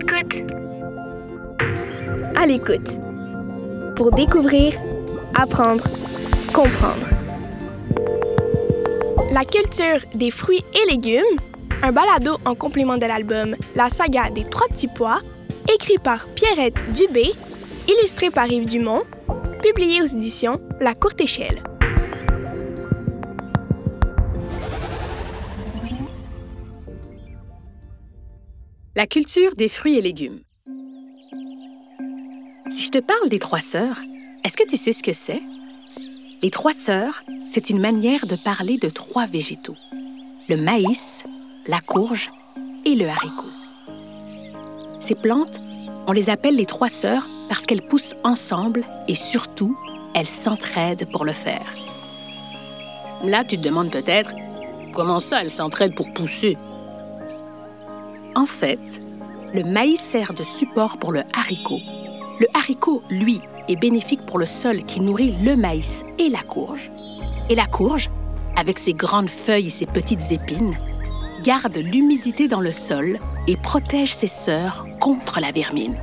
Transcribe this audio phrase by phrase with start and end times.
[0.00, 0.52] l'écoute.
[2.36, 2.98] À l'écoute.
[3.96, 4.74] Pour découvrir,
[5.38, 5.84] apprendre,
[6.52, 7.06] comprendre.
[9.32, 11.22] La culture des fruits et légumes,
[11.82, 15.18] un balado en complément de l'album La saga des trois petits pois,
[15.72, 17.30] écrit par Pierrette Dubé,
[17.88, 19.02] illustré par Yves Dumont,
[19.62, 21.62] publié aux éditions La Courte Échelle.
[28.96, 30.40] La culture des fruits et légumes.
[32.70, 34.00] Si je te parle des trois sœurs,
[34.44, 35.40] est-ce que tu sais ce que c'est?
[36.42, 39.76] Les trois sœurs, c'est une manière de parler de trois végétaux.
[40.48, 41.22] Le maïs,
[41.68, 42.30] la courge
[42.84, 43.46] et le haricot.
[44.98, 45.60] Ces plantes,
[46.08, 49.78] on les appelle les trois sœurs parce qu'elles poussent ensemble et surtout,
[50.16, 51.74] elles s'entraident pour le faire.
[53.22, 54.32] Là, tu te demandes peut-être,
[54.94, 56.58] comment ça elles s'entraident pour pousser?
[58.40, 59.02] En fait,
[59.52, 61.78] le maïs sert de support pour le haricot.
[62.38, 66.90] Le haricot, lui, est bénéfique pour le sol qui nourrit le maïs et la courge.
[67.50, 68.08] Et la courge,
[68.56, 70.74] avec ses grandes feuilles et ses petites épines,
[71.44, 75.98] garde l'humidité dans le sol et protège ses sœurs contre la vermine.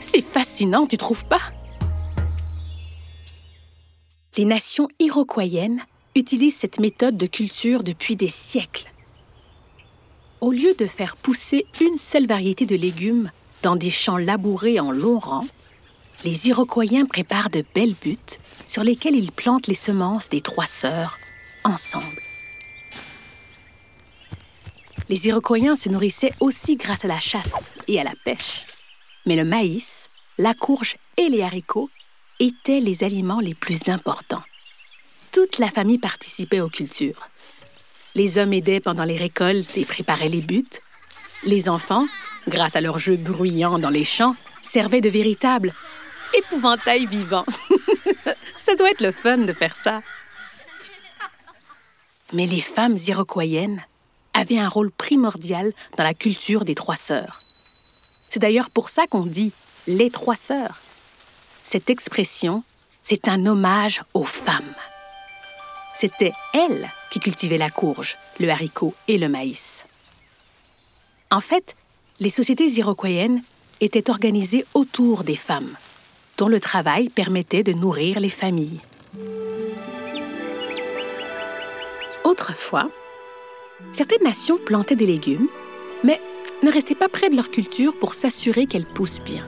[0.00, 1.52] C'est fascinant, tu trouves pas?
[4.38, 5.82] Les nations iroquoiennes
[6.14, 8.86] utilisent cette méthode de culture depuis des siècles.
[10.40, 13.30] Au lieu de faire pousser une seule variété de légumes
[13.62, 15.48] dans des champs labourés en longs rangs,
[16.24, 21.16] les Iroquoiens préparent de belles buttes sur lesquelles ils plantent les semences des trois sœurs
[21.64, 22.22] ensemble.
[25.08, 28.64] Les Iroquoiens se nourrissaient aussi grâce à la chasse et à la pêche.
[29.26, 31.90] Mais le maïs, la courge et les haricots
[32.38, 34.42] étaient les aliments les plus importants.
[35.32, 37.28] Toute la famille participait aux cultures.
[38.18, 40.82] Les hommes aidaient pendant les récoltes et préparaient les buttes.
[41.44, 42.04] Les enfants,
[42.48, 45.72] grâce à leurs jeux bruyants dans les champs, servaient de véritables
[46.36, 47.46] épouvantails vivants.
[48.58, 50.02] ça doit être le fun de faire ça.
[52.32, 53.84] Mais les femmes iroquoiennes
[54.34, 57.38] avaient un rôle primordial dans la culture des trois sœurs.
[58.30, 59.52] C'est d'ailleurs pour ça qu'on dit
[59.86, 60.80] les trois sœurs.
[61.62, 62.64] Cette expression,
[63.04, 64.74] c'est un hommage aux femmes.
[65.94, 69.86] C'était elles qui cultivaient la courge, le haricot et le maïs.
[71.30, 71.76] En fait,
[72.20, 73.42] les sociétés iroquoiennes
[73.80, 75.76] étaient organisées autour des femmes,
[76.36, 78.80] dont le travail permettait de nourrir les familles.
[82.24, 82.90] Autrefois,
[83.92, 85.48] certaines nations plantaient des légumes,
[86.04, 86.20] mais
[86.62, 89.46] ne restaient pas près de leur culture pour s'assurer qu'elles poussent bien.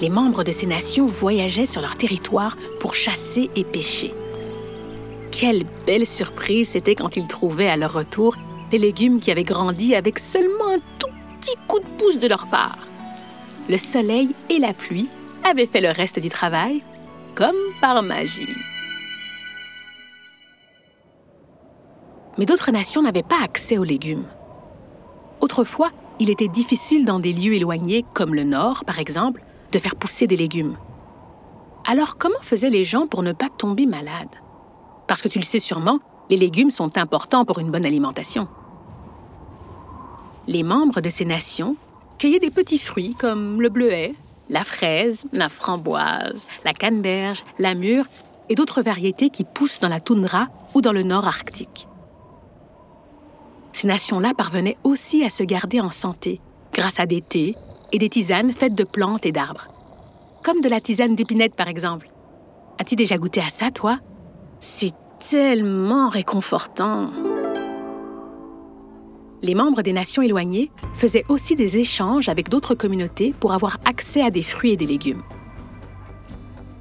[0.00, 4.12] Les membres de ces nations voyageaient sur leur territoire pour chasser et pêcher.
[5.36, 8.36] Quelle belle surprise c'était quand ils trouvaient à leur retour
[8.70, 11.08] des légumes qui avaient grandi avec seulement un tout
[11.40, 12.78] petit coup de pouce de leur part.
[13.68, 15.08] Le soleil et la pluie
[15.42, 16.84] avaient fait le reste du travail
[17.34, 18.56] comme par magie.
[22.38, 24.26] Mais d'autres nations n'avaient pas accès aux légumes.
[25.40, 25.90] Autrefois,
[26.20, 29.42] il était difficile dans des lieux éloignés, comme le Nord par exemple,
[29.72, 30.76] de faire pousser des légumes.
[31.84, 34.43] Alors comment faisaient les gens pour ne pas tomber malades?
[35.06, 36.00] Parce que tu le sais sûrement,
[36.30, 38.48] les légumes sont importants pour une bonne alimentation.
[40.46, 41.76] Les membres de ces nations
[42.18, 44.14] cueillaient des petits fruits comme le bleuet,
[44.48, 48.06] la fraise, la framboise, la canneberge, la mûre
[48.48, 51.86] et d'autres variétés qui poussent dans la toundra ou dans le nord arctique.
[53.72, 56.40] Ces nations-là parvenaient aussi à se garder en santé
[56.72, 57.56] grâce à des thés
[57.92, 59.66] et des tisanes faites de plantes et d'arbres.
[60.42, 62.10] Comme de la tisane d'épinette, par exemple.
[62.78, 63.98] As-tu déjà goûté à ça, toi?
[64.66, 67.10] C'est tellement réconfortant.
[69.42, 74.22] Les membres des nations éloignées faisaient aussi des échanges avec d'autres communautés pour avoir accès
[74.22, 75.22] à des fruits et des légumes.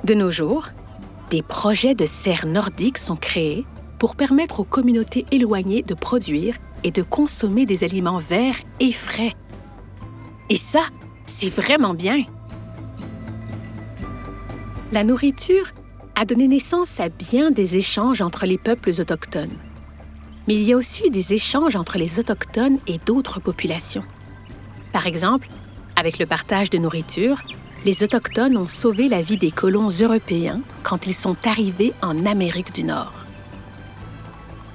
[0.06, 0.70] De nos jours,
[1.30, 3.66] des projets de serres nordiques sont créés
[4.00, 6.56] pour permettre aux communautés éloignées de produire
[6.86, 9.34] et de consommer des aliments verts et frais.
[10.50, 10.84] Et ça,
[11.26, 12.24] c'est vraiment bien.
[14.94, 15.74] La nourriture
[16.16, 19.58] a donné naissance à bien des échanges entre les peuples autochtones.
[20.48, 24.04] Mais il y a aussi des échanges entre les autochtones et d'autres populations.
[24.92, 25.48] Par exemple,
[25.96, 27.42] avec le partage de nourriture,
[27.86, 32.74] les autochtones ont sauvé la vie des colons européens quand ils sont arrivés en Amérique
[32.74, 33.14] du Nord.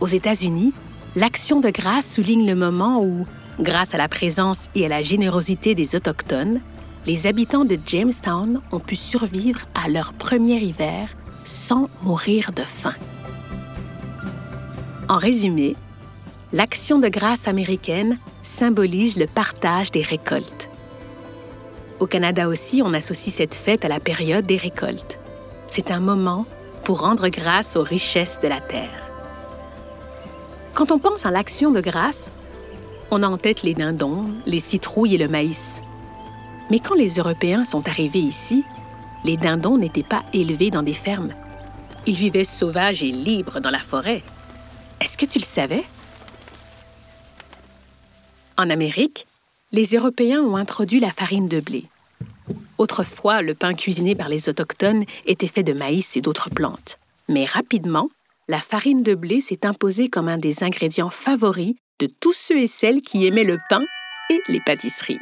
[0.01, 0.73] Aux États-Unis,
[1.17, 3.27] l'action de grâce souligne le moment où,
[3.61, 6.61] grâce à la présence et à la générosité des Autochtones,
[7.07, 11.09] les habitants de Jamestown ont pu survivre à leur premier hiver
[11.49, 12.95] sans mourir de faim.
[15.09, 15.77] En résumé,
[16.53, 20.69] l'action de grâce américaine symbolise le partage des récoltes.
[22.01, 25.19] Au Canada aussi, on associe cette fête à la période des récoltes.
[25.69, 26.45] C'est un moment
[26.85, 29.09] pour rendre grâce aux richesses de la terre.
[30.75, 32.31] Quand on pense à l'action de grâce,
[33.11, 35.81] on a en tête les dindons, les citrouilles et le maïs.
[36.71, 38.65] Mais quand les Européens sont arrivés ici,
[39.25, 41.35] les dindons n'étaient pas élevés dans des fermes.
[42.07, 44.23] Ils vivaient sauvages et libres dans la forêt.
[45.01, 45.85] Est-ce que tu le savais?
[48.57, 49.27] En Amérique,
[49.73, 51.85] les Européens ont introduit la farine de blé.
[52.79, 56.99] Autrefois, le pain cuisiné par les Autochtones était fait de maïs et d'autres plantes.
[57.29, 58.09] Mais rapidement,
[58.49, 62.67] la farine de blé s'est imposée comme un des ingrédients favoris de tous ceux et
[62.67, 63.83] celles qui aimaient le pain
[64.31, 65.21] et les pâtisseries.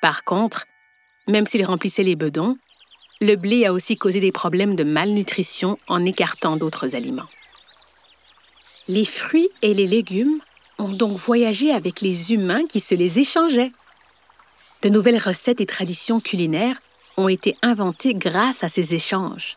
[0.00, 0.64] Par contre,
[1.28, 2.56] même s'il remplissait les bedons,
[3.20, 7.28] le blé a aussi causé des problèmes de malnutrition en écartant d'autres aliments.
[8.88, 10.40] Les fruits et les légumes
[10.78, 13.72] ont donc voyagé avec les humains qui se les échangeaient.
[14.82, 16.80] De nouvelles recettes et traditions culinaires
[17.16, 19.56] ont été inventées grâce à ces échanges.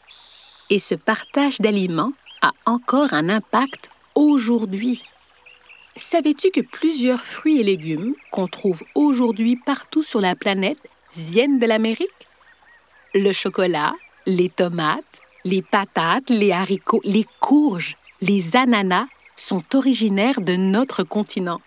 [0.70, 5.02] Et ce partage d'aliments a encore un impact aujourd'hui.
[5.96, 10.78] Savais-tu que plusieurs fruits et légumes qu'on trouve aujourd'hui partout sur la planète
[11.16, 12.27] viennent de l'Amérique?
[13.14, 13.94] Le chocolat,
[14.26, 19.06] les tomates, les patates, les haricots, les courges, les ananas
[19.38, 21.62] sont originaires de notre continent.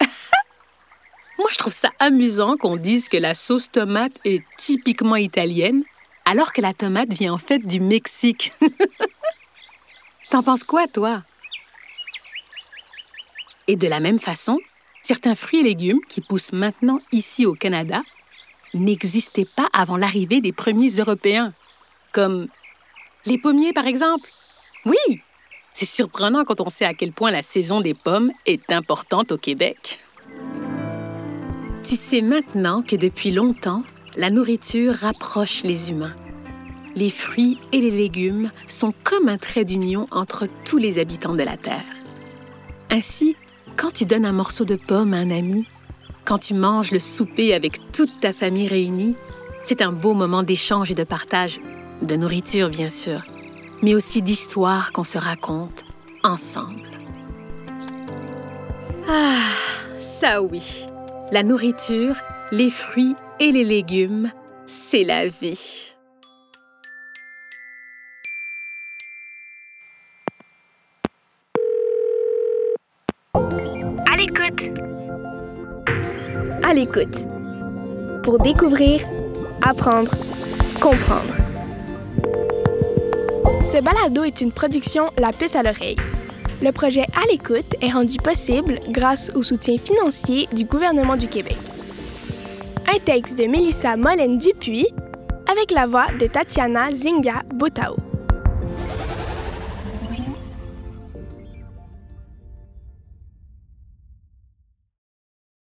[1.38, 5.82] Moi, je trouve ça amusant qu'on dise que la sauce tomate est typiquement italienne,
[6.26, 8.52] alors que la tomate vient en fait du Mexique.
[10.30, 11.22] T'en penses quoi, toi?
[13.66, 14.58] Et de la même façon,
[15.02, 18.02] certains fruits et légumes qui poussent maintenant ici au Canada
[18.74, 21.52] n'existaient pas avant l'arrivée des premiers Européens,
[22.12, 22.48] comme
[23.24, 24.28] les pommiers par exemple.
[24.84, 25.20] Oui,
[25.72, 29.36] c'est surprenant quand on sait à quel point la saison des pommes est importante au
[29.36, 29.98] Québec.
[31.84, 33.82] Tu sais maintenant que depuis longtemps,
[34.16, 36.14] la nourriture rapproche les humains.
[36.94, 41.42] Les fruits et les légumes sont comme un trait d'union entre tous les habitants de
[41.42, 41.84] la Terre.
[42.90, 43.36] Ainsi,
[43.76, 45.66] quand tu donnes un morceau de pomme à un ami,
[46.26, 49.14] quand tu manges le souper avec toute ta famille réunie,
[49.64, 51.60] c'est un beau moment d'échange et de partage,
[52.02, 53.22] de nourriture bien sûr,
[53.82, 55.84] mais aussi d'histoire qu'on se raconte
[56.22, 56.82] ensemble.
[59.08, 59.38] Ah,
[59.98, 60.86] ça oui.
[61.32, 62.16] La nourriture,
[62.50, 64.30] les fruits et les légumes,
[64.66, 65.95] c'est la vie.
[76.66, 77.26] À l'écoute
[78.24, 79.00] pour découvrir,
[79.64, 80.10] apprendre,
[80.80, 81.34] comprendre.
[83.64, 85.96] Ce balado est une production La Puce à l'oreille.
[86.62, 91.58] Le projet À l'écoute est rendu possible grâce au soutien financier du gouvernement du Québec.
[92.92, 94.88] Un texte de Mélissa Molène Dupuis
[95.50, 98.05] avec la voix de Tatiana Zinga Botao.